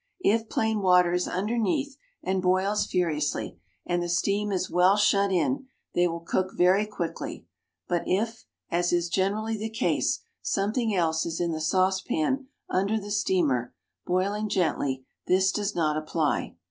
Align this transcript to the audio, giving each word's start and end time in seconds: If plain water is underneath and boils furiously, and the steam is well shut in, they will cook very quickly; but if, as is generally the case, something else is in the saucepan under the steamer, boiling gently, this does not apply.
If 0.23 0.49
plain 0.49 0.79
water 0.81 1.13
is 1.13 1.27
underneath 1.27 1.95
and 2.23 2.41
boils 2.41 2.87
furiously, 2.87 3.59
and 3.85 4.01
the 4.01 4.09
steam 4.09 4.51
is 4.51 4.67
well 4.67 4.97
shut 4.97 5.31
in, 5.31 5.67
they 5.93 6.07
will 6.07 6.21
cook 6.21 6.53
very 6.57 6.87
quickly; 6.87 7.45
but 7.87 8.01
if, 8.07 8.45
as 8.71 8.91
is 8.91 9.09
generally 9.09 9.57
the 9.57 9.69
case, 9.69 10.21
something 10.41 10.95
else 10.95 11.23
is 11.27 11.39
in 11.39 11.51
the 11.51 11.61
saucepan 11.61 12.47
under 12.67 12.99
the 12.99 13.11
steamer, 13.11 13.75
boiling 14.07 14.49
gently, 14.49 15.05
this 15.27 15.51
does 15.51 15.75
not 15.75 15.95
apply. 15.95 16.55